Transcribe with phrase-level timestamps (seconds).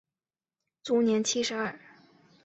[0.81, 1.79] 卒年七十二。